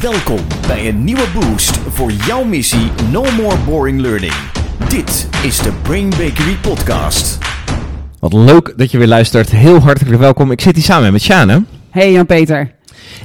[0.00, 4.32] Welkom bij een nieuwe boost voor jouw missie No More Boring Learning.
[4.88, 7.38] Dit is de Brain Bakery Podcast.
[8.18, 9.50] Wat leuk dat je weer luistert.
[9.50, 10.50] Heel hartelijk welkom.
[10.50, 11.64] Ik zit hier samen met Sjane.
[11.90, 12.74] Hey Jan-Peter.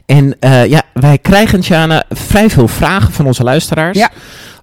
[0.06, 3.98] En uh, ja, wij krijgen, Sjane, vrij veel vragen van onze luisteraars.
[3.98, 4.10] Ja.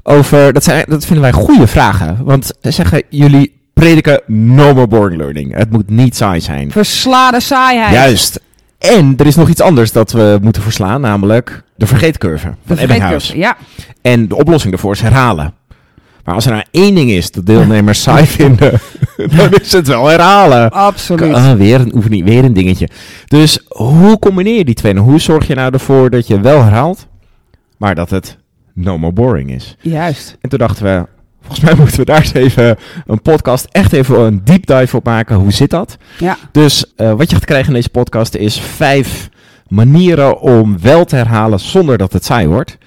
[0.03, 2.25] Over, dat, zijn, dat vinden wij goede vragen.
[2.25, 5.57] Want ze zeggen, jullie prediken no more boring learning.
[5.57, 6.71] Het moet niet saai zijn.
[6.71, 7.93] Verslaande saaiheid.
[7.95, 8.41] Juist.
[8.81, 12.83] En er is nog iets anders dat we moeten verslaan, namelijk de vergeetcurve van De
[12.83, 13.27] Ebbinghaus.
[13.27, 13.57] vergeetcurve, Ja.
[14.03, 15.55] En de oplossing daarvoor is herhalen.
[16.25, 18.81] Maar als er nou één ding is dat deelnemers saai vinden,
[19.37, 20.71] dan is het wel herhalen.
[20.71, 21.35] Absoluut.
[21.35, 22.89] Ah, weer een oefening, weer een dingetje.
[23.27, 24.93] Dus hoe combineer je die twee?
[24.93, 27.07] Nou, hoe zorg je nou ervoor dat je wel herhaalt,
[27.77, 28.37] maar dat het
[28.75, 29.77] no more boring is?
[29.81, 30.37] Juist.
[30.41, 31.07] En toen dachten we,
[31.51, 35.05] volgens mij moeten we daar eens even een podcast, echt even een deep dive op
[35.05, 35.37] maken.
[35.37, 35.97] Hoe zit dat?
[36.19, 36.37] Ja.
[36.53, 39.29] Dus eh, wat je gaat krijgen in deze podcast is vijf
[39.69, 42.79] manieren om wel te herhalen zonder dat het saai wordt.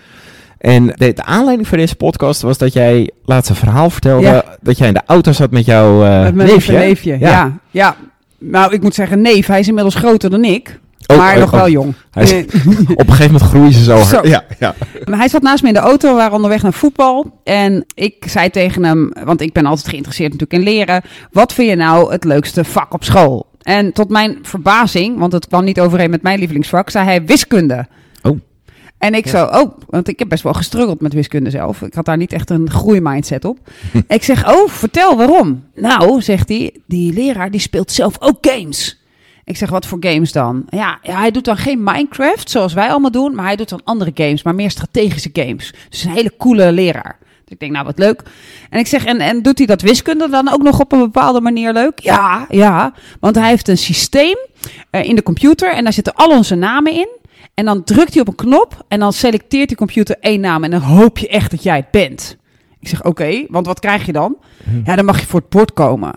[0.57, 4.43] En de, de aanleiding voor deze podcast was dat jij laatst een verhaal vertelde Ja.
[4.61, 6.73] dat jij in de auto zat met jouw Met mijn neefje.
[6.77, 7.19] neefje.
[7.19, 7.57] Ja.
[7.71, 7.95] ja.
[8.39, 10.79] Nou, ik moet zeggen, neef, hij is inmiddels groter dan ik.
[11.07, 11.59] Oh, maar oh, nog oh.
[11.59, 11.93] wel jong.
[12.11, 12.45] Hij is- Nee.
[12.95, 14.07] Op een gegeven moment groeien ze zo hard.
[14.07, 14.27] Zo.
[14.27, 14.75] Ja, ja.
[15.05, 17.39] Maar hij zat naast me in de auto, we waren onderweg naar voetbal.
[17.43, 21.01] En ik zei tegen hem, want ik ben altijd geïnteresseerd natuurlijk in leren.
[21.31, 23.45] Wat vind je nou het leukste vak op school?
[23.61, 27.87] En tot mijn verbazing, want het kwam niet overeen met mijn lievelingsvak, zei hij wiskunde.
[28.21, 28.39] Oh.
[28.97, 29.31] En ik Ja.
[29.31, 31.81] zo, oh, want ik heb best wel gestruggeld met wiskunde zelf.
[31.81, 33.57] Ik had daar niet echt een groeimindset op.
[34.07, 35.63] ik zeg, oh, vertel waarom.
[35.75, 39.01] Nou, zegt hij, die leraar die speelt zelf ook games.
[39.45, 40.65] Ik zeg, wat voor games dan?
[40.69, 44.11] Ja, hij doet dan geen Minecraft, zoals wij allemaal doen, maar hij doet dan andere
[44.13, 45.73] games, maar meer strategische games.
[45.89, 47.17] Dus een hele coole leraar.
[47.19, 48.21] Dus ik denk, nou, wat leuk.
[48.69, 51.41] En ik zeg, en, en doet hij dat wiskunde dan ook nog op een bepaalde
[51.41, 51.99] manier leuk?
[51.99, 54.37] Ja, ja, want hij heeft een systeem
[54.89, 57.07] eh, in de computer en daar zitten al onze namen in.
[57.53, 60.71] En dan drukt hij op een knop en dan selecteert die computer één naam en
[60.71, 62.37] dan hoop je echt dat jij het bent.
[62.79, 64.37] Ik zeg, oké, want wat krijg je dan?
[64.85, 66.13] Ja, dan mag je voor het bord komen.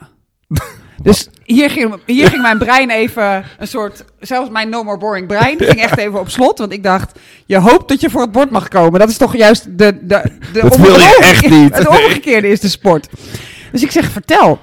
[1.02, 5.26] Dus hier ging, hier ging mijn brein even een soort, zelfs mijn no more boring
[5.26, 6.58] brein ging echt even op slot.
[6.58, 9.00] Want ik dacht, je hoopt dat je voor het bord mag komen.
[9.00, 11.76] Dat is toch juist de, de, de Dat wil je echt niet.
[11.76, 13.08] Het omgekeerde is de sport.
[13.72, 14.58] Dus ik zeg, vertel.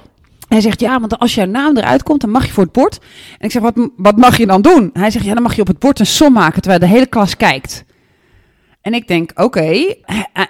[0.48, 2.98] Hij zegt, ja, want als jouw naam eruit komt, dan mag je voor het bord.
[3.38, 4.90] En ik zeg, wat, wat mag je dan doen?
[4.92, 7.06] Hij zegt, ja, dan mag je op het bord een som maken, terwijl de hele
[7.06, 7.84] klas kijkt.
[8.80, 9.94] En ik denk, oké.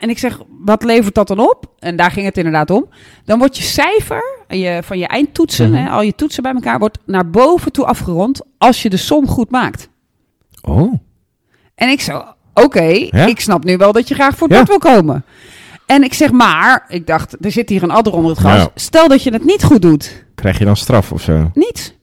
[0.00, 1.66] En ik zeg, wat levert dat dan op?
[1.78, 2.88] En daar ging het inderdaad om.
[3.24, 5.82] Dan wordt je cijfer je, van je eindtoetsen, Mhm.
[5.82, 9.26] hè, al je toetsen bij elkaar, wordt naar boven toe afgerond als je de som
[9.28, 9.88] goed maakt.
[10.62, 10.94] Oh.
[11.74, 13.26] En ik zo, oké, Ja.
[13.26, 14.62] ik snap nu wel dat je graag voor het Ja.
[14.64, 15.24] bord wil komen.
[15.86, 18.56] En ik zeg maar, ik dacht, er zit hier een adder onder het gras.
[18.62, 18.68] Ja.
[18.74, 20.24] Stel dat je het niet goed doet.
[20.34, 21.50] Krijg je dan straf of zo?
[21.54, 21.96] Niet.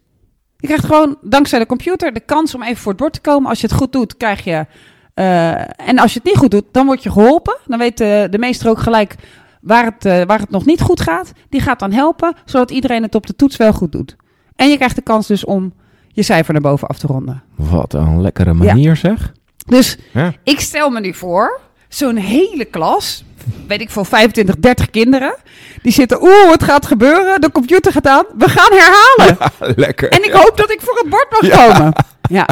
[0.58, 3.50] Je krijgt gewoon dankzij de computer de kans om even voor het bord te komen.
[3.50, 4.66] Als je het goed doet, krijg je.
[5.14, 5.50] eh,
[5.88, 7.58] en als je het niet goed doet, dan word je geholpen.
[7.66, 9.16] Dan weet de, de meester ook gelijk
[9.62, 11.32] waar het, eh, waar het nog niet goed gaat.
[11.50, 14.16] Die gaat dan helpen, zodat iedereen het op de toets wel goed doet.
[14.56, 15.74] En je krijgt de kans dus om
[16.08, 17.44] je cijfer naar boven af te ronden.
[17.56, 19.32] Wat een lekkere manier zeg.
[19.66, 20.34] Dus Ja.
[20.44, 23.24] ik stel me nu voor, zo'n hele klas,
[23.68, 25.36] weet ik veel, 25, 30 kinderen,
[25.82, 29.52] die zitten, oeh, het gaat gebeuren, de computer gaat aan, we gaan herhalen.
[29.86, 30.10] lekker.
[30.10, 31.74] En ik hoop dat ik voor het bord mag Ja.
[31.74, 31.94] komen.
[32.38, 32.48] Ja.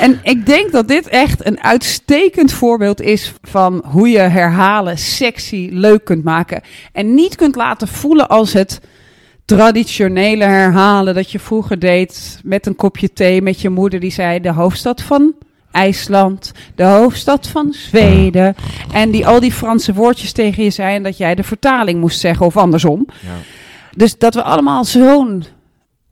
[0.00, 5.68] En ik denk dat dit echt een uitstekend voorbeeld is van hoe je herhalen sexy,
[5.72, 6.62] leuk kunt maken.
[6.92, 8.80] En niet kunt laten voelen als het
[9.44, 14.40] traditionele herhalen dat je vroeger deed met een kopje thee met je moeder die zei
[14.40, 15.34] de hoofdstad van
[15.70, 18.54] IJsland, de hoofdstad van Zweden.
[18.92, 22.20] En die al die Franse woordjes tegen je zei en dat jij de vertaling moest
[22.20, 23.06] zeggen of andersom.
[23.20, 23.28] Ja.
[23.96, 25.44] Dus dat we allemaal zo'n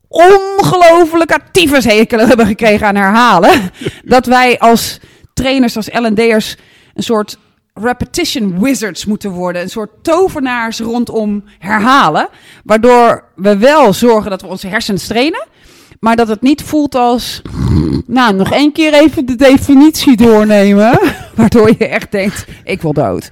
[0.07, 3.71] ongelooflijke tyfushekel hebben gekregen aan herhalen.
[4.03, 4.99] dat wij als
[5.33, 6.55] trainers, als L&D'ers
[6.93, 7.37] een soort
[7.73, 9.61] repetition wizards moeten worden.
[9.61, 12.29] Een soort tovenaars rondom herhalen.
[12.63, 15.45] Waardoor we wel zorgen dat we onze hersens trainen.
[15.99, 17.41] Maar dat het niet voelt als,
[18.05, 20.99] nou, nog één keer even de definitie doornemen.
[21.35, 23.29] Waardoor je echt denkt, ik wil dood.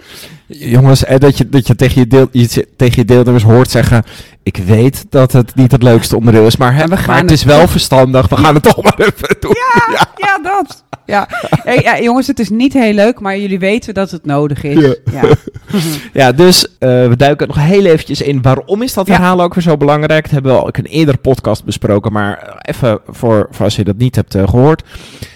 [0.47, 4.03] Jongens, eh, dat je, dat je, tegen, je deel, je tegen je deelnemers hoort zeggen...
[4.44, 7.31] Ik weet dat het niet het leukste onderdeel is, maar, hè, we maar gaan het
[7.31, 8.27] is het wel toch- verstandig.
[8.27, 9.56] We gaan het toch maar even doen.
[9.91, 10.83] Ja, ja, dat.
[11.06, 11.28] Ja.
[11.66, 14.80] Hey, ja, jongens, het is niet heel leuk, maar jullie weten dat het nodig is.
[15.12, 15.22] Ja.
[15.22, 15.22] Ja.
[16.13, 18.42] Ja, dus eh, we duiken nog heel eventjes in.
[18.42, 19.13] Waarom is dat Ja.
[19.13, 20.24] herhalen ook weer zo belangrijk?
[20.24, 22.12] Dat hebben we al in een eerder podcast besproken.
[22.12, 24.84] Maar eh, even voor, voor als je dat niet hebt eh, gehoord.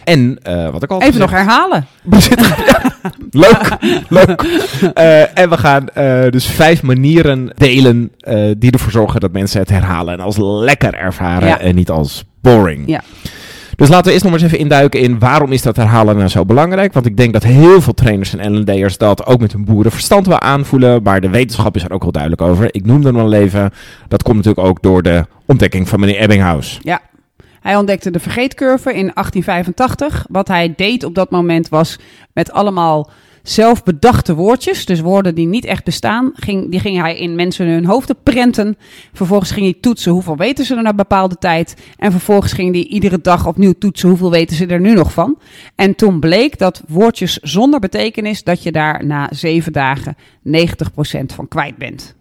[0.04, 1.88] En eh, wat ik al Even nog herhalen.
[3.32, 3.78] Leuk,
[4.10, 4.42] leuk.
[4.94, 9.60] Eh, en we gaan eh, dus vijf manieren delen eh, die ervoor zorgen dat mensen
[9.60, 10.14] het herhalen.
[10.14, 11.60] En als lekker ervaren Ja.
[11.60, 12.84] en niet als boring.
[12.88, 13.02] Ja.
[13.80, 16.30] Dus laten we eerst nog maar eens even induiken in waarom is dat herhalen nou
[16.30, 16.94] zo belangrijk.
[16.94, 20.40] Want ik denk dat heel veel trainers en L&D'ers dat ook met hun boerenverstand wel
[20.40, 21.04] aanvoelen.
[21.04, 22.68] Maar de wetenschap is er ook wel duidelijk over.
[22.72, 23.72] Ik noemde hem al even.
[24.08, 26.80] Dat komt natuurlijk ook door de ontdekking van meneer Ebbinghaus.
[26.82, 27.02] Ja.
[27.62, 30.26] Hij ontdekte de vergeetcurve in 1885.
[30.30, 32.00] Wat hij deed op dat moment was
[32.34, 33.10] met allemaal
[33.44, 37.86] zelfbedachte woordjes, dus woorden die niet echt bestaan, ging, die ging hij in mensen hun
[37.86, 38.78] hoofden prenten.
[39.14, 41.76] Vervolgens ging hij toetsen hoeveel weten ze er na bepaalde tijd.
[41.98, 45.40] En vervolgens ging hij iedere dag opnieuw toetsen hoeveel weten ze er nu nog van.
[45.76, 50.16] En toen bleek dat woordjes zonder betekenis, dat je daar na zeven dagen
[50.48, 50.50] 90%
[51.26, 52.16] van kwijt bent.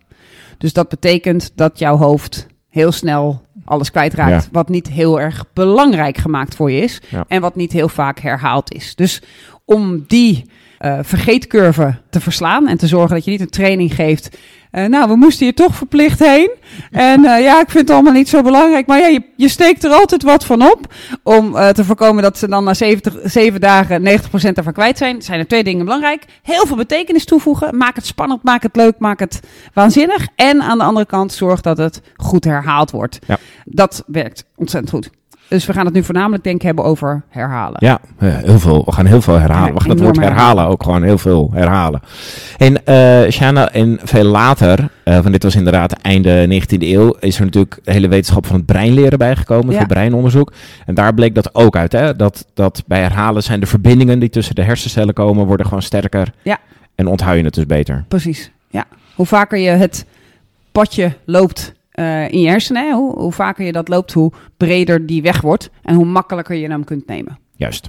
[0.59, 4.45] Dus dat betekent dat jouw hoofd heel snel alles kwijtraakt.
[4.45, 4.49] Ja.
[4.53, 7.01] Wat niet heel erg belangrijk gemaakt voor je is.
[7.09, 7.25] Ja.
[7.29, 8.95] En wat niet heel vaak herhaald is.
[8.95, 9.23] Dus
[9.65, 10.45] om die
[10.79, 14.37] eh, vergeetcurve te verslaan en te zorgen dat je niet een training geeft.
[14.71, 16.51] eh, nou, we moesten hier toch verplicht heen.
[16.91, 18.87] En eh, ja, ik vind het allemaal niet zo belangrijk.
[18.87, 20.95] Maar ja, je, je steekt er altijd wat van op.
[21.23, 24.05] Om te voorkomen dat ze dan na 70, 7 dagen 90%
[24.55, 25.23] ervan kwijt zijn.
[25.23, 26.25] Zijn er twee dingen belangrijk.
[26.43, 27.77] Heel veel betekenis toevoegen.
[27.77, 29.41] Maak het spannend, maak het leuk, maak het
[29.75, 30.29] waanzinnig.
[30.35, 33.19] En aan de andere kant zorg dat het goed herhaald wordt.
[33.27, 33.39] Ja.
[33.65, 35.18] Dat werkt ontzettend goed.
[35.49, 37.77] Dus we gaan het nu voornamelijk denk ik hebben over herhalen.
[37.79, 38.83] Ja, eh, heel veel.
[38.85, 39.75] We gaan heel veel herhalen.
[39.75, 42.01] We gaan het woord herhalen ook gewoon heel veel herhalen.
[42.57, 47.39] En eh Shana, en veel later, eh van dit was inderdaad einde 19e eeuw, is
[47.39, 49.79] er natuurlijk de hele wetenschap van het breinleren bijgekomen, Ja.
[49.79, 50.53] het breinonderzoek.
[50.87, 52.17] En daar bleek dat ook uit, hè?
[52.17, 56.33] Dat, dat bij herhalen zijn de verbindingen die tussen de hersencellen komen, worden gewoon sterker.
[56.43, 56.59] Ja.
[56.95, 58.05] En onthoud je het dus beter.
[58.09, 58.51] Precies.
[58.71, 58.85] Ja.
[59.15, 60.05] Hoe vaker je het
[60.73, 65.07] padje loopt eh, in je hersenen, hè, hoe, hoe vaker je dat loopt, hoe breder
[65.07, 67.39] die weg wordt en hoe makkelijker je hem kunt nemen.
[67.57, 67.89] Juist.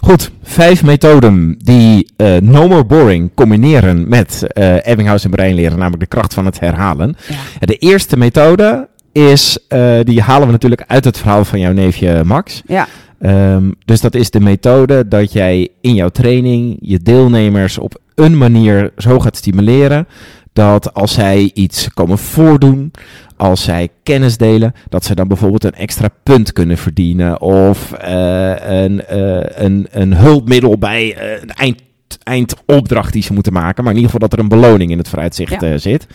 [0.00, 6.00] Goed, vijf methoden die eh no more boring combineren met eh Ebbinghaus en breinleren, namelijk
[6.00, 7.16] de kracht van het herhalen.
[7.28, 7.66] Ja.
[7.66, 9.58] De eerste methode is,
[10.02, 12.62] die halen we natuurlijk uit het verhaal van jouw neefje Max.
[12.66, 12.86] Ja.
[13.18, 18.38] Ehm, dus dat is de methode dat jij in jouw training je deelnemers op een
[18.38, 20.06] manier zo gaat stimuleren
[20.52, 22.90] dat als zij iets komen voordoen,
[23.36, 28.54] als zij kennis delen, dat ze dan bijvoorbeeld een extra punt kunnen verdienen of eh,
[28.82, 31.82] een, eh, een, een hulpmiddel bij eh, een eind,
[32.22, 33.84] eindopdracht die ze moeten maken.
[33.84, 35.78] Maar in ieder geval dat er een beloning in het vooruitzicht Ja.
[35.78, 36.06] zit.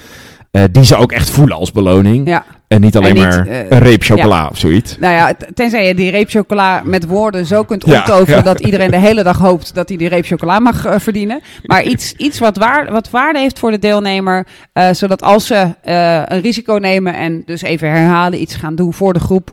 [0.52, 2.28] Eh, die ze ook echt voelen als beloning.
[2.28, 2.46] ja.
[2.68, 4.98] En niet alleen En niet, maar eh, een reep chocola of zoiets.
[4.98, 8.42] Nou ja, tenzij je die reep chocola met woorden zo kunt omtoveren ja.
[8.42, 11.42] dat iedereen de hele dag hoopt dat hij die reep chocola mag eh, verdienen.
[11.64, 14.48] Maar iets, iets wat, waar, wat waarde heeft voor de deelnemer,
[14.92, 15.74] zodat als ze
[16.26, 19.52] een risico nemen en dus even herhalen, iets gaan doen voor de groep,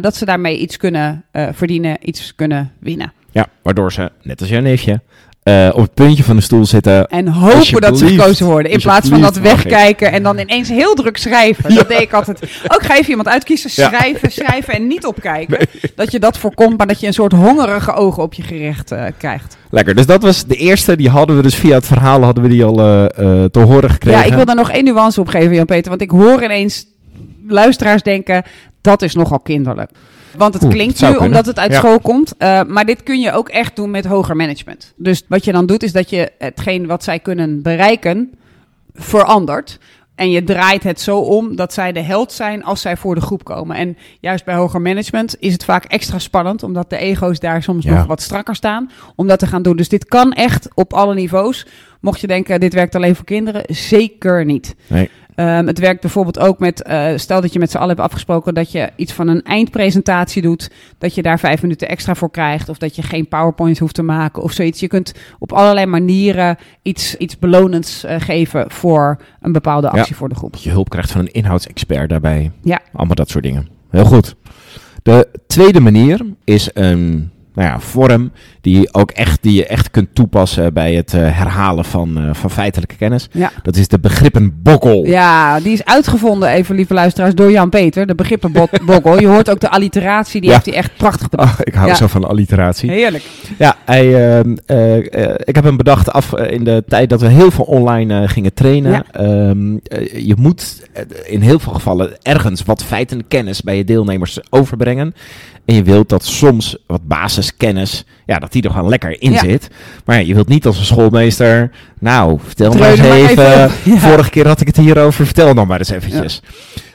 [0.00, 3.12] dat ze daarmee iets kunnen verdienen, iets kunnen winnen.
[3.30, 5.00] Ja, waardoor ze, net als jouw neefje,
[5.42, 7.06] eh, op het puntje van de stoel zitten.
[7.06, 8.72] En hopen dat ze gekozen worden.
[8.72, 9.42] In plaats van dat ik.
[9.42, 11.74] wegkijken en dan ineens heel druk schrijven.
[11.82, 12.42] Dat deed ik altijd.
[12.68, 13.70] Ook ga even iemand uitkiezen.
[13.74, 13.88] Ja.
[13.88, 15.68] Schrijven, schrijven en niet opkijken.
[15.94, 19.04] Dat je dat voorkomt, maar dat je een soort hongerige ogen op je gericht eh,
[19.18, 19.56] krijgt.
[19.70, 20.96] Lekker, dus dat was de eerste.
[20.96, 24.20] Die hadden we dus via het verhaal hadden we die al eh, te horen gekregen.
[24.20, 25.88] Ja, ik wil daar nog één nuance op geven, Jan-Peter.
[25.88, 26.86] Want ik hoor ineens
[27.48, 28.42] luisteraars denken,
[28.80, 29.90] dat is nogal kinderlijk.
[30.36, 31.24] Want het Oeh, klinkt nu kunnen.
[31.24, 31.78] omdat het uit Ja.
[31.78, 32.34] school komt.
[32.38, 34.92] eh, maar dit kun je ook echt doen met hoger management.
[34.96, 38.32] Dus wat je dan doet, is dat je hetgeen wat zij kunnen bereiken,
[38.94, 39.78] verandert.
[40.14, 43.20] En je draait het zo om dat zij de held zijn als zij voor de
[43.20, 43.76] groep komen.
[43.76, 47.84] En juist bij hoger management is het vaak extra spannend, omdat de ego's daar soms
[47.84, 47.94] Ja.
[47.94, 49.76] nog wat strakker staan, om dat te gaan doen.
[49.76, 51.66] Dus dit kan echt op alle niveaus.
[52.00, 54.74] Mocht je denken, dit werkt alleen voor kinderen, zeker niet.
[54.86, 55.10] Nee.
[55.34, 58.54] Ehm, het werkt bijvoorbeeld ook met, eh, stel dat je met z'n allen hebt afgesproken
[58.54, 62.68] dat je iets van een eindpresentatie doet, dat je daar vijf minuten extra voor krijgt,
[62.68, 64.80] of dat je geen PowerPoint hoeft te maken of zoiets.
[64.80, 69.98] Je kunt op allerlei manieren iets, iets belonends eh, geven voor een bepaalde Ja.
[69.98, 70.52] actie voor de groep.
[70.52, 72.50] Dat je hulp krijgt van een inhoudsexpert daarbij.
[72.62, 72.80] Ja.
[72.92, 73.68] Allemaal dat soort dingen.
[73.90, 74.34] Heel goed.
[75.02, 78.30] De tweede manier is een nou ja, vorm
[78.60, 82.50] die, ook echt, die je echt kunt toepassen bij het eh, herhalen van, eh, van
[82.50, 83.28] feitelijke kennis.
[83.32, 83.50] Ja.
[83.62, 85.06] Dat is de begrippenbokkel.
[85.06, 89.20] Ja, die is uitgevonden, even lieve luisteraars, door Jan-Peter, de begrippenboggel.
[89.20, 90.54] Je hoort ook de alliteratie, die Ja.
[90.54, 91.50] heeft hij echt prachtig bedacht.
[91.52, 91.94] Ach, ik hou Ja.
[91.94, 92.90] zo van alliteratie.
[92.90, 93.24] Heerlijk.
[93.58, 94.96] Ja, hij, ehm, eh,
[95.44, 99.04] ik heb hem bedacht af in de tijd dat we heel veel online gingen trainen.
[99.10, 100.82] Ehm, eh, je moet
[101.24, 105.14] in heel veel gevallen ergens wat feiten en kennis bij je deelnemers overbrengen.
[105.64, 107.06] En je wilt dat soms wat
[107.42, 109.38] basiskennis, ja, dat die er gewoon lekker in Ja.
[109.38, 109.68] zit.
[110.04, 113.70] Maar ja, je wilt niet als een schoolmeester, nou, vertel maar eens maar even.
[113.92, 113.98] Ja.
[113.98, 116.42] Vorige keer had ik het hierover, vertel dan maar eens eventjes.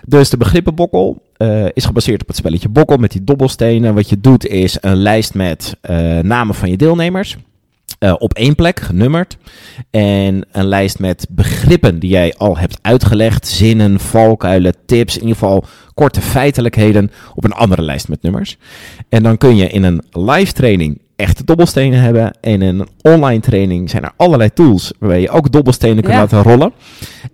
[0.06, 3.94] Dus de begrippenbokkel eh, is gebaseerd op het spelletje bokkel met die dobbelstenen.
[3.94, 7.38] Wat je doet is een lijst met eh, namen van je deelnemers.
[8.00, 9.38] Eh, op één plek, genummerd.
[9.92, 13.48] En een lijst met begrippen die jij al hebt uitgelegd.
[13.48, 15.16] Zinnen, valkuilen, tips.
[15.16, 18.58] In ieder geval korte feitelijkheden op een andere lijst met nummers.
[19.10, 22.38] En dan kun je in een live training echte dobbelstenen hebben.
[22.42, 26.20] En in een online training zijn er allerlei tools waarbij je ook dobbelstenen kunt Ja.
[26.20, 26.72] laten rollen.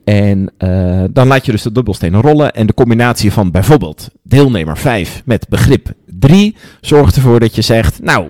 [0.03, 2.53] En eh, dan laat je dus de dobbelstenen rollen.
[2.53, 8.01] En de combinatie van bijvoorbeeld deelnemer 5 met begrip 3 zorgt ervoor dat je zegt,
[8.01, 8.29] nou,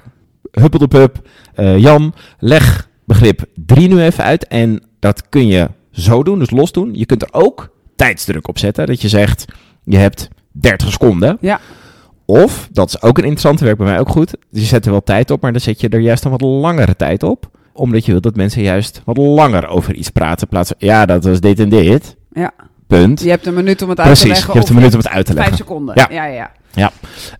[0.51, 4.47] huppeldepup, eh Jan, leg begrip 3 nu even uit.
[4.47, 6.89] En dat kun je zo doen, dus los doen.
[6.93, 8.85] Je kunt er ook tijdsdruk op zetten.
[8.87, 9.45] Dat je zegt,
[9.83, 11.37] je hebt 30 seconden.
[11.41, 11.59] Ja.
[12.25, 14.31] Of, dat is ook een interessante werk bij mij ook goed.
[14.51, 16.41] Dus je zet er wel tijd op, maar dan zet je er juist een wat
[16.41, 17.49] langere tijd op.
[17.73, 20.41] Omdat je wilt dat mensen juist wat langer over iets praten.
[20.41, 22.15] in Plaats van, ja, dat was dit en dit.
[22.33, 22.51] Ja.
[22.87, 23.21] Punt.
[23.23, 24.51] Je hebt een minuut om het uit Precies, te leggen.
[24.53, 25.65] je hebt een minuut om het uit te Vijf leggen.
[25.65, 25.95] seconden.
[25.95, 26.07] Ja.
[26.11, 26.91] Ja, ja, ja.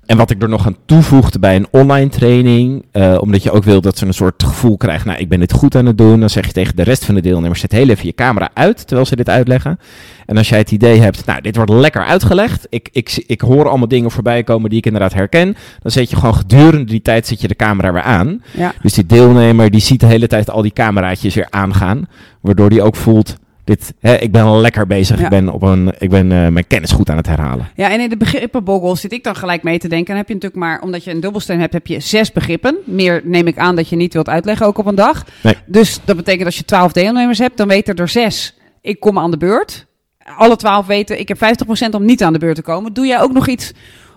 [0.06, 3.64] En wat ik er nog aan toevoegde bij een online training, eh, omdat je ook
[3.64, 6.20] wil dat ze een soort gevoel krijgen, nou, ik ben dit goed aan het doen,
[6.20, 8.88] dan zeg je tegen de rest van de deelnemers, zet heel even je camera uit
[8.88, 9.80] terwijl ze dit uitleggen.
[10.26, 13.70] En als jij het idee hebt, nou, dit wordt lekker uitgelegd, ik, ik, ik hoor
[13.70, 17.28] allemaal dingen voorbij komen die ik inderdaad herken, dan zet je gewoon gedurende die tijd
[17.28, 18.42] zet je de camera weer aan.
[18.52, 18.74] ja.
[18.82, 22.08] Dus die deelnemer die ziet de hele tijd al die cameraatjes weer aangaan,
[22.42, 25.24] waardoor die ook voelt, dit, hè, ik ben lekker bezig, Ja.
[25.24, 27.70] ik ben, op een, ik ben eh, mijn kennis goed aan het herhalen.
[27.76, 30.08] Ja, en in de begrippenboggel zit ik dan gelijk mee te denken.
[30.08, 32.78] Dan heb je natuurlijk maar, omdat je een dubbelsteen hebt, heb je zes begrippen.
[32.86, 35.26] Meer neem ik aan dat je niet wilt uitleggen, ook op een dag.
[35.44, 35.56] Nee.
[35.66, 39.32] Dus dat betekent als je twaalf deelnemers hebt, dan weten er zes, ik kom aan
[39.32, 39.86] de beurt.
[40.38, 42.94] Alle twaalf weten, ik heb 50% om niet aan de beurt te komen.
[42.94, 43.72] Doe jij ook nog iets,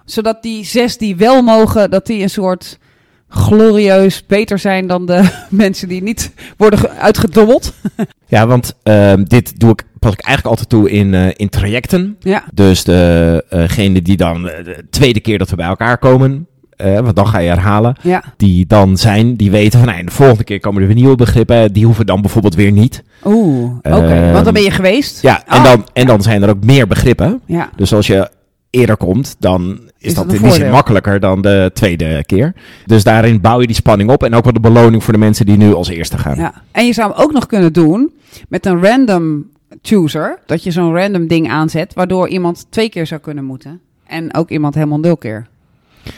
[0.04, 2.78] zodat die zes die wel mogen, dat die een soort
[3.28, 7.72] glorieus beter zijn dan de mensen die niet worden ge- uitgedobbeld?
[8.28, 12.16] Ja, want ehm, dit doe ik, pas ik eigenlijk altijd toe in, eh, in trajecten.
[12.20, 16.98] Ja, Dus degene die dan eh, de tweede keer dat we bij elkaar komen, eh,
[16.98, 18.22] want dan ga je herhalen, ja.
[18.36, 21.72] die dan zijn, die weten van, nee, de volgende keer komen er weer nieuwe begrippen,
[21.72, 23.02] die hoeven dan bijvoorbeeld weer niet.
[23.24, 23.98] Oeh, oké.
[23.98, 25.22] Ehm, Want dan ben je geweest.
[25.22, 27.40] Ja, en, Oh, dan, en dan zijn er ook meer begrippen.
[27.46, 28.30] Ja, Dus als je
[28.70, 32.54] eerder komt, dan is, Is dat in die zin makkelijker dan de tweede keer.
[32.86, 35.46] Dus daarin bouw je die spanning op en ook wel de beloning voor de mensen
[35.46, 36.36] die nu als eerste gaan.
[36.36, 38.12] Ja, en je zou hem ook nog kunnen doen
[38.48, 39.46] met een random
[39.82, 40.38] chooser.
[40.46, 43.80] Dat je zo'n random ding aanzet, waardoor iemand twee keer zou kunnen moeten.
[44.06, 45.46] En ook iemand helemaal nul keer.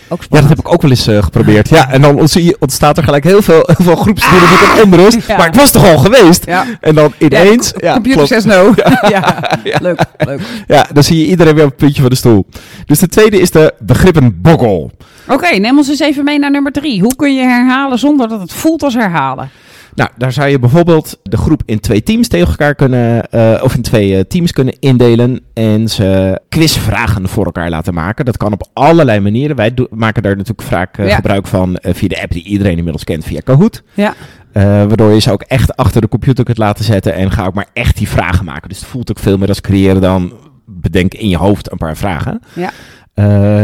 [0.09, 1.69] Ook Ja, dat heb ik ook wel eens eh, geprobeerd.
[1.69, 2.29] Ja, en dan
[2.59, 5.27] ontstaat er gelijk heel veel, heel veel een onrust.
[5.27, 5.37] Ja.
[5.37, 6.47] Maar ik was toch al geweest?
[6.47, 6.65] Ja.
[6.81, 7.73] En dan ineens...
[7.77, 8.75] Ja, computer says no.
[9.09, 10.41] Ja, leuk, leuk.
[10.67, 12.47] ja, dan zie je iedereen weer op het puntje van de stoel.
[12.87, 14.91] Dus de tweede is de begrippenboggel.
[15.29, 17.01] Oké, neem ons eens even mee naar nummer drie.
[17.01, 19.51] Hoe kun je herhalen zonder dat het voelt als herhalen?
[19.99, 23.75] Nou, daar zou je bijvoorbeeld de groep in twee teams tegen elkaar kunnen, eh, of
[23.75, 28.25] in twee eh, teams kunnen indelen en ze quizvragen voor elkaar laten maken.
[28.25, 29.57] Dat kan op allerlei manieren.
[29.57, 31.15] Wij maken daar natuurlijk vaak eh, Ja.
[31.15, 33.83] gebruik van via de app die iedereen inmiddels kent, via Kahoot.
[33.95, 34.15] Ja,
[34.53, 37.69] waardoor je ze ook echt achter de computer kunt laten zetten en ga ook maar
[37.73, 38.69] echt die vragen maken.
[38.69, 40.33] Dus het voelt ook veel meer als creëren dan
[40.67, 42.41] bedenk in je hoofd een paar vragen.
[42.53, 42.71] ja.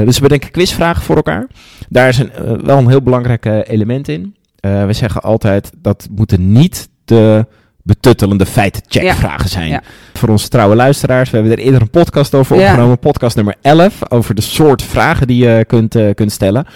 [0.05, 1.47] Dus we bedenken quizvragen voor elkaar.
[1.89, 2.31] Daar is een,
[2.65, 4.35] wel een heel belangrijk element in.
[4.65, 7.47] Eh, we zeggen altijd dat moeten niet de
[7.83, 9.69] betuttelende feitencheckvragen zijn.
[9.69, 9.83] Ja.
[10.15, 12.63] Voor onze trouwe luisteraars, we hebben er eerder een podcast over Ja.
[12.63, 12.99] opgenomen.
[12.99, 16.67] Podcast nummer 11, over de soort vragen die je kunt, eh, kunt stellen.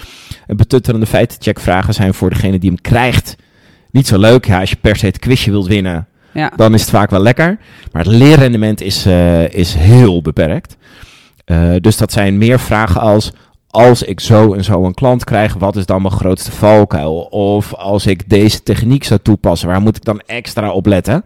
[0.47, 3.37] En betuttelende feitencheckvragen zijn voor degene die hem krijgt
[3.91, 4.47] niet zo leuk.
[4.47, 6.53] Ja, als je per se het quizje wilt winnen, ja.
[6.57, 7.59] dan is het vaak wel lekker.
[7.93, 10.77] Maar het leerrendement is, eh, is heel beperkt.
[11.81, 13.33] Dus dat zijn meer vragen als...
[13.71, 17.21] Als ik zo en zo een klant krijg, wat is dan mijn grootste valkuil?
[17.21, 21.23] Of als ik deze techniek zou toepassen, waar moet ik dan extra op letten?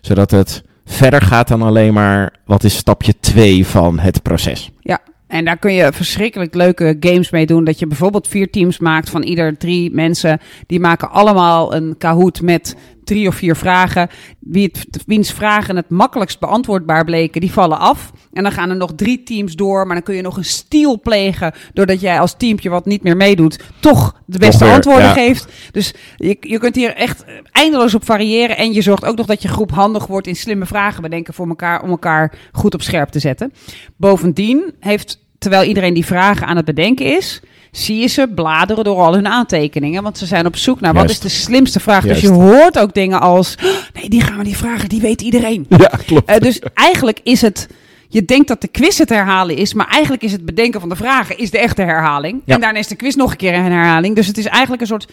[0.00, 2.32] Zodat het verder gaat dan alleen maar...
[2.44, 4.70] Wat is stapje 2 van het proces?
[4.80, 7.64] Ja, en daar kun je verschrikkelijk leuke games mee doen.
[7.64, 10.40] Dat je bijvoorbeeld vier teams maakt van ieder drie mensen.
[10.66, 14.08] Die maken allemaal een Kahoot met drie of vier vragen.
[14.38, 18.12] Wie het, wiens vragen het makkelijkst beantwoordbaar bleken, die vallen af.
[18.32, 19.86] En dan gaan er nog drie teams door.
[19.86, 21.54] Maar dan kun je nog een steal plegen.
[21.72, 25.12] Doordat jij als teampje wat niet meer meedoet, toch de beste antwoorden ja.
[25.12, 25.52] geeft.
[25.72, 28.56] Dus je, je kunt hier echt eindeloos op variëren.
[28.56, 31.48] En je zorgt ook nog dat je groep handig wordt in slimme vragen bedenken voor
[31.48, 31.82] elkaar.
[31.82, 33.52] Om elkaar goed op scherp te zetten.
[33.96, 37.42] Bovendien heeft, terwijl iedereen die vragen aan het bedenken is,
[37.76, 40.02] zie je ze bladeren door al hun aantekeningen.
[40.02, 42.04] Want ze zijn op zoek naar wat is de slimste vraag.
[42.04, 45.20] Dus je hoort ook dingen als, "Oh, nee, die gaan we niet vragen, die weet
[45.22, 45.66] iedereen.
[45.78, 46.28] Ja, klopt.
[46.30, 47.68] Eh, dus eigenlijk is het,
[48.08, 50.96] je denkt dat de quiz het herhalen is, maar eigenlijk is het bedenken van de
[50.96, 52.42] vragen is de echte herhaling.
[52.44, 52.54] Ja.
[52.54, 54.14] En daarna is de quiz nog een keer een herhaling.
[54.16, 55.08] Dus het is eigenlijk een soort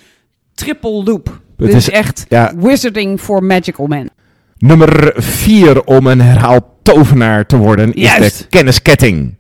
[0.54, 1.40] triple loop.
[1.58, 2.54] Dit is- is echt ja.
[2.56, 4.10] wizarding for magical men.
[4.58, 8.38] Nummer vier om een herhaal tovenaar te worden is Juist.
[8.38, 9.36] de kennisketting.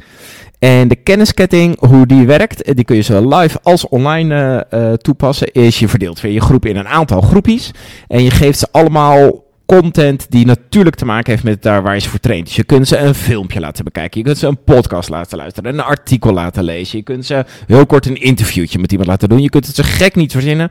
[0.61, 4.35] En de kennisketting, hoe die werkt, eh, die kun je zowel live als online
[4.69, 7.71] eh, eh, toepassen, is je verdeelt weer je groep in een aantal groepjes.
[8.07, 11.99] En je geeft ze allemaal content die natuurlijk te maken heeft met daar waar je
[11.99, 12.45] ze voor traint.
[12.45, 15.73] Dus je kunt ze een filmpje laten bekijken, je kunt ze een podcast laten luisteren,
[15.73, 19.41] een artikel laten lezen, je kunt ze heel kort een interviewtje met iemand laten doen.
[19.41, 20.69] Je kunt het zo gek niet verzinnen.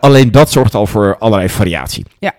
[0.00, 2.04] Alleen dat zorgt al voor allerlei variatie.
[2.18, 2.32] Ja.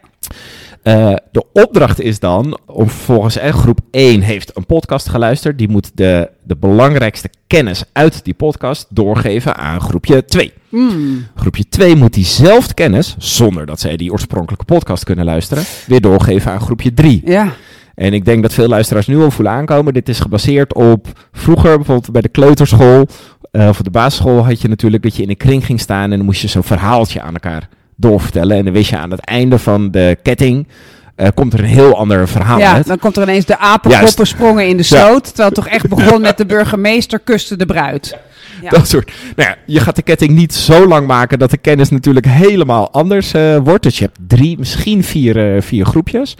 [0.90, 5.58] Uh, de opdracht is dan, om volgens eh, groep 1 heeft een podcast geluisterd.
[5.58, 10.54] Die moet de, de belangrijkste kennis uit die podcast doorgeven aan groepje 2.
[10.70, 11.28] Mm.
[11.36, 16.52] Groepje 2 moet diezelfde kennis, zonder dat zij die oorspronkelijke podcast kunnen luisteren, weer doorgeven
[16.52, 17.22] aan groepje 3.
[17.26, 17.54] Ja.
[17.96, 19.94] En ik denk dat veel luisteraars nu al voelen aankomen.
[19.94, 23.08] Dit is gebaseerd op vroeger, bijvoorbeeld bij de kleuterschool
[23.52, 26.18] uh, of de basisschool, had je natuurlijk dat je in een kring ging staan en
[26.18, 27.70] dan moest je zo'n verhaaltje aan elkaar
[28.00, 28.58] doorvertellen.
[28.58, 30.68] En dan wist je aan het einde van de ketting.
[31.16, 32.88] Uh, komt er een heel ander verhaal ja, uit.
[32.88, 35.24] dan komt er ineens de apenkoppen sprongen in de sloot.
[35.24, 38.18] Terwijl het toch echt begon met de burgemeester kuste de bruid.
[38.62, 38.70] Ja.
[38.70, 39.12] Dat soort.
[39.36, 42.92] Nou ja, je gaat de ketting niet zo lang maken dat de kennis natuurlijk helemaal
[42.92, 43.84] anders uh, wordt.
[43.84, 46.36] Dus je hebt drie, misschien vier, uh, vier groepjes.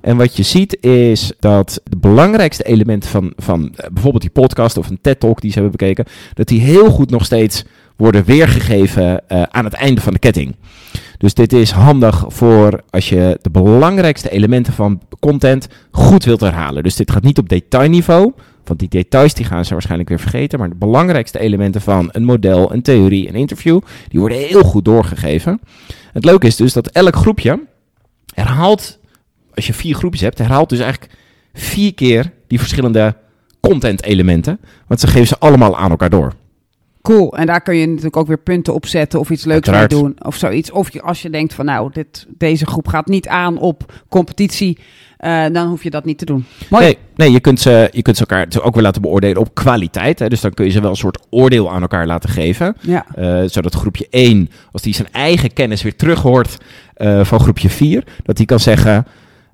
[0.00, 4.90] En wat je ziet is dat de belangrijkste elementen van, van bijvoorbeeld die podcast of
[4.90, 7.64] een TED-talk die ze hebben bekeken, dat die heel goed nog steeds
[7.96, 10.54] worden weergegeven aan het einde van de ketting.
[11.24, 16.82] Dus dit is handig voor als je de belangrijkste elementen van content goed wilt herhalen.
[16.82, 18.32] Dus dit gaat niet op detailniveau,
[18.64, 20.58] want die details die gaan ze waarschijnlijk weer vergeten.
[20.58, 24.84] Maar de belangrijkste elementen van een model, een theorie, een interview, die worden heel goed
[24.84, 25.60] doorgegeven.
[26.12, 27.66] Het leuke is dus dat elk groepje
[28.34, 28.98] herhaalt,
[29.54, 31.12] als je vier groepjes hebt, herhaalt dus eigenlijk
[31.52, 33.16] vier keer die verschillende
[33.60, 34.60] content elementen.
[34.86, 36.32] Want ze geven ze allemaal aan elkaar door.
[37.04, 37.36] Cool.
[37.36, 40.16] En daar kun je natuurlijk ook weer punten op zetten of iets leuks mee doen.
[40.18, 40.70] Of zoiets.
[40.70, 44.78] Of je, als je denkt van nou, dit, deze groep gaat niet aan op competitie.
[45.20, 46.46] Uh, dan hoef je dat niet te doen.
[46.70, 46.84] Mooi.
[46.84, 50.18] Nee, nee je, kunt ze, je kunt ze elkaar ook weer laten beoordelen op kwaliteit.
[50.18, 50.28] Hè.
[50.28, 52.76] Dus dan kun je ze wel een soort oordeel aan elkaar laten geven.
[52.80, 53.06] Ja.
[53.18, 56.58] Uh, zodat groepje 1, als die zijn eigen kennis weer terug hoort
[56.96, 59.06] uh, van groepje 4, dat die kan zeggen.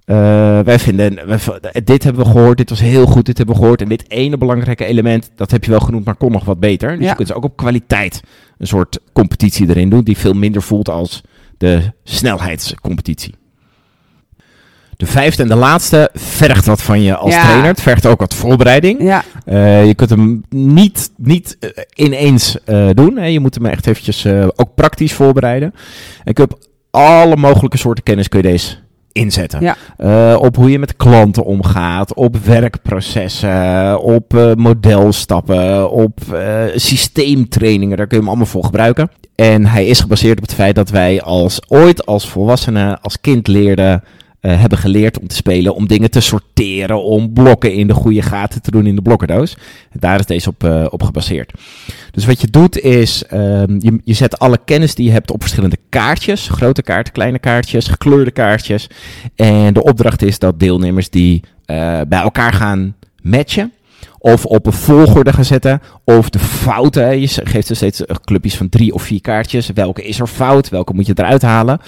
[0.07, 1.38] Uh, wij vinden, wij,
[1.85, 3.80] dit hebben we gehoord, dit was heel goed, dit hebben we gehoord.
[3.83, 6.90] En dit ene belangrijke element, dat heb je wel genoemd, maar kon nog wat beter.
[6.97, 7.11] Dus Ja.
[7.11, 8.23] je kunt ze ook op kwaliteit
[8.59, 11.21] een soort competitie erin doen, die veel minder voelt als
[11.59, 13.35] de snelheidscompetitie.
[14.97, 17.42] De vijfde en de laatste vergt wat van je als Ja.
[17.42, 17.66] trainer.
[17.66, 19.03] Het vergt ook wat voorbereiding.
[19.03, 22.57] Ja, Uh, je kunt hem niet, niet uh, ineens
[22.94, 23.16] doen.
[23.16, 23.24] Hè.
[23.27, 25.74] Je moet hem echt eventjes ook praktisch voorbereiden.
[26.24, 26.59] En je op
[26.90, 28.77] alle mogelijke soorten kennis kun je deze
[29.12, 29.61] inzetten.
[29.61, 29.77] Ja.
[29.99, 37.96] Uh, op hoe je met klanten omgaat, op werkprocessen, op uh, modelstappen, op uh, systeemtrainingen.
[37.96, 39.11] Daar kun je hem allemaal voor gebruiken.
[39.35, 43.46] En hij is gebaseerd op het feit dat wij als ooit als volwassenen, als kind
[43.46, 44.03] leerden
[44.40, 48.22] uh, hebben geleerd om te spelen, om dingen te sorteren, om blokken in de goede
[48.22, 49.57] gaten te doen in de blokkendoos.
[49.92, 51.53] Daar is deze op, uh, op gebaseerd.
[52.11, 55.40] Dus wat je doet is, uh, je, je zet alle kennis die je hebt op
[55.40, 58.87] verschillende kaartjes, grote kaarten, kleine kaartjes, gekleurde kaartjes.
[59.35, 63.72] En de opdracht is dat deelnemers die uh, bij elkaar gaan matchen.
[64.18, 65.81] Of op een volgorde gaan zetten.
[66.05, 67.20] Of de fouten.
[67.20, 69.70] Je geeft ze steeds clubjes van drie of vier kaartjes.
[69.74, 70.68] Welke is er fout?
[70.68, 71.81] Welke moet je eruit halen?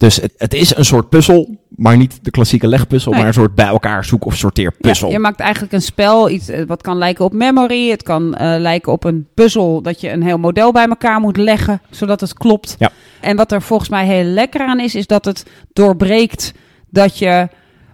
[0.00, 3.20] Dus het, het, is een soort puzzel, maar niet de klassieke legpuzzel, nee.
[3.20, 5.06] maar een soort bij elkaar zoek- of sorteerpuzzel.
[5.08, 7.90] Ja, je maakt eigenlijk een spel, iets eh, wat kan lijken op memory.
[7.90, 11.36] Het kan uh, lijken op een puzzel dat je een heel model bij elkaar moet
[11.36, 12.76] leggen, zodat het klopt.
[12.78, 12.90] Ja.
[13.20, 16.52] En wat er volgens mij heel lekker aan is, is dat het doorbreekt
[16.90, 17.48] dat je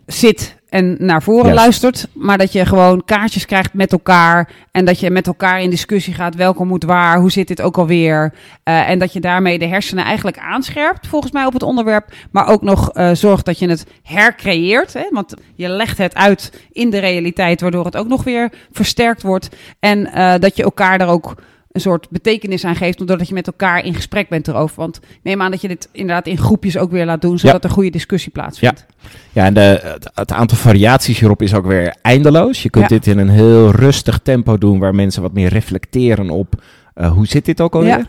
[0.06, 1.54] zit en naar voren Yes.
[1.54, 5.70] luistert, maar dat je gewoon kaartjes krijgt met elkaar en dat je met elkaar in
[5.70, 8.32] discussie gaat welke moet waar, hoe zit dit ook alweer
[8.64, 12.46] uh, en dat je daarmee de hersenen eigenlijk aanscherpt volgens mij op het onderwerp, maar
[12.46, 15.06] ook nog uh, zorgt dat je het hercreëert, hè?
[15.10, 19.48] want je legt het uit in de realiteit waardoor het ook nog weer versterkt wordt
[19.80, 21.34] en uh, dat je elkaar daar ook
[21.76, 24.76] een soort betekenis aan geeft, doordat je met elkaar in gesprek bent erover.
[24.76, 27.68] Want neem aan dat je dit inderdaad in groepjes ook weer laat doen, zodat ja.
[27.68, 28.86] er goede discussie plaatsvindt.
[28.88, 32.62] Ja, ja en de, het, aantal variaties hierop is ook weer eindeloos.
[32.62, 32.96] Je kunt Ja.
[32.96, 36.62] dit in een heel rustig tempo doen, waar mensen wat meer reflecteren op
[36.94, 37.88] uh, hoe zit dit ook alweer.
[37.88, 38.06] Ja.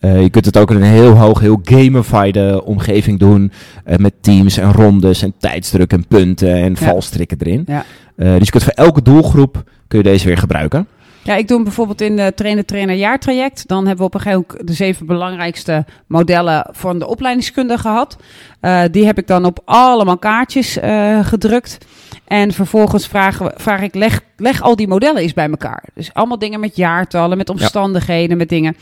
[0.00, 3.52] Uh, je kunt het ook in een heel hoog, heel gamified omgeving doen.
[3.86, 7.64] Uh, met teams en rondes en tijdsdruk en punten en valstrikken erin.
[7.66, 7.84] Ja.
[8.16, 10.86] Dus je kunt voor elke doelgroep kun je deze weer gebruiken.
[11.22, 13.68] Ja, ik doe hem bijvoorbeeld in de trainer-trainer jaartraject.
[13.68, 18.16] Dan hebben we op een gegeven moment de zeven belangrijkste modellen van de opleidingskunde gehad.
[18.60, 21.78] Uh, die heb ik dan op allemaal kaartjes uh, gedrukt.
[22.24, 25.84] En vervolgens vragen we, vraag ik, leg, leg al die modellen eens bij elkaar.
[25.94, 28.36] Dus allemaal dingen met jaartallen, met omstandigheden, ja.
[28.36, 28.76] met dingen.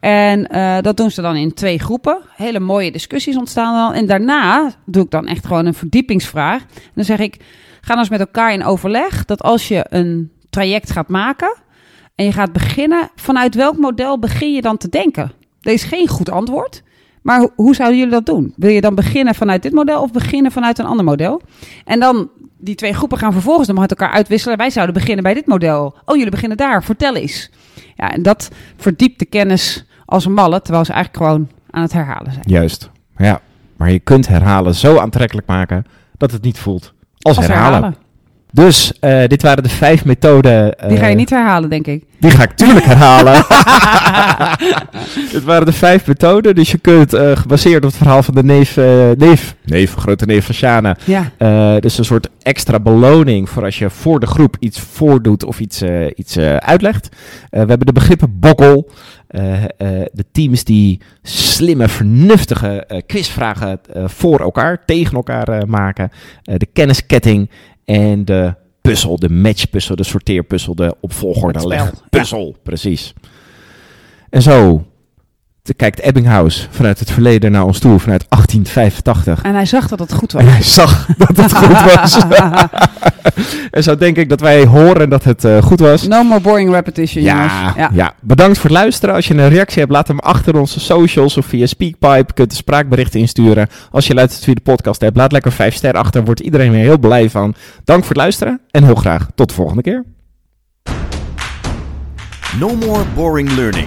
[0.00, 2.18] En uh, dat doen ze dan in twee groepen.
[2.36, 4.00] Hele mooie discussies ontstaan dan.
[4.00, 6.60] En daarna doe ik dan echt gewoon een verdiepingsvraag.
[6.60, 7.36] En dan zeg ik,
[7.80, 11.62] ga nou eens met elkaar in overleg dat als je een traject gaat maken...
[12.14, 15.32] En je gaat beginnen, vanuit welk model begin je dan te denken?
[15.60, 16.82] Er is geen goed antwoord.
[17.22, 18.52] Maar ho- hoe zouden jullie dat doen?
[18.56, 21.42] Wil je dan beginnen vanuit dit model of beginnen vanuit een ander model?
[21.84, 24.56] En dan die twee groepen gaan vervolgens dan met elkaar uitwisselen.
[24.56, 25.94] Wij zouden beginnen bij dit model.
[26.04, 26.84] Oh, jullie beginnen daar.
[26.84, 27.50] Vertel eens.
[27.94, 31.92] Ja, en dat verdiept de kennis als een malle, terwijl ze eigenlijk gewoon aan het
[31.92, 32.44] herhalen zijn.
[32.48, 32.90] Juist.
[33.16, 33.40] Ja.
[33.76, 35.84] Maar je kunt herhalen zo aantrekkelijk maken
[36.16, 37.72] dat het niet voelt als, Als herhalen.
[37.72, 37.96] herhalen.
[38.54, 40.76] Dus eh, dit waren de vijf methoden.
[40.88, 42.04] Die ga je eh, niet herhalen, denk ik.
[42.18, 43.34] Die ga ik tuurlijk herhalen.
[45.32, 46.54] Dit waren de vijf methoden.
[46.54, 50.26] Dus je kunt, eh, gebaseerd op het verhaal van de neef, eh, neef, neef grote
[50.26, 50.96] neef van Shana.
[51.04, 51.30] Ja.
[51.36, 55.60] eh, dus een soort extra beloning voor als je voor de groep iets voordoet of
[55.60, 57.08] iets, eh, iets eh, uitlegt.
[57.50, 58.90] Eh, we hebben de begrippen bokkel.
[59.28, 59.68] eh, eh,
[60.12, 66.10] de teams die slimme, vernuftige eh, quizvragen eh, voor elkaar, tegen elkaar eh, maken.
[66.44, 67.50] Eh, de kennisketting
[67.84, 71.90] en de puzzel, de matchpuzzel, de sorteerpuzzel, de opvolgorde ja.
[72.10, 73.12] Puzzel, precies.
[74.30, 74.84] En zo
[75.72, 79.42] kijkt Ebbinghaus vanuit het verleden naar ons toe, vanuit 1885.
[79.42, 80.42] En hij zag dat het goed was.
[80.42, 82.18] En hij zag dat het goed was.
[83.70, 86.06] en zo denk ik dat wij horen dat het eh, goed was.
[86.06, 87.34] no more boring repetition, Ja,
[87.76, 87.94] jongens.
[87.94, 88.12] ja.
[88.20, 89.14] bedankt voor het luisteren.
[89.14, 92.16] Als je een reactie hebt, laat hem achter onze socials of via Speakpipe.
[92.16, 93.68] Je kunt de spraakberichten insturen.
[93.90, 96.12] Als je luistert via de podcast hebt, laat lekker 5 sterren achter.
[96.14, 97.54] Daar wordt iedereen weer heel blij van.
[97.84, 100.04] Dank voor het luisteren en heel graag tot de volgende keer.
[102.58, 103.86] No more boring learning.